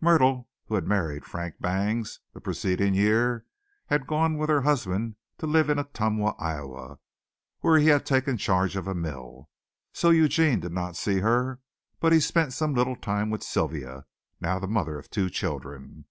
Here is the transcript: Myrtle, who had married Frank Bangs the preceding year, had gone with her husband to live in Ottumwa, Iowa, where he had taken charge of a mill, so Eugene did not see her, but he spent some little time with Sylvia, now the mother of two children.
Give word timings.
Myrtle, 0.00 0.48
who 0.64 0.74
had 0.74 0.84
married 0.84 1.24
Frank 1.24 1.60
Bangs 1.60 2.18
the 2.34 2.40
preceding 2.40 2.92
year, 2.92 3.46
had 3.86 4.08
gone 4.08 4.36
with 4.36 4.50
her 4.50 4.62
husband 4.62 5.14
to 5.38 5.46
live 5.46 5.70
in 5.70 5.78
Ottumwa, 5.78 6.34
Iowa, 6.40 6.98
where 7.60 7.78
he 7.78 7.86
had 7.86 8.04
taken 8.04 8.36
charge 8.36 8.74
of 8.74 8.88
a 8.88 8.96
mill, 8.96 9.48
so 9.92 10.10
Eugene 10.10 10.58
did 10.58 10.72
not 10.72 10.96
see 10.96 11.20
her, 11.20 11.60
but 12.00 12.12
he 12.12 12.18
spent 12.18 12.52
some 12.52 12.74
little 12.74 12.96
time 12.96 13.30
with 13.30 13.44
Sylvia, 13.44 14.06
now 14.40 14.58
the 14.58 14.66
mother 14.66 14.98
of 14.98 15.08
two 15.08 15.30
children. 15.30 16.04